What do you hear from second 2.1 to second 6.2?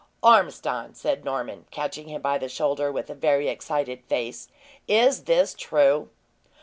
by the shoulder, with a very excited face, "is this true?"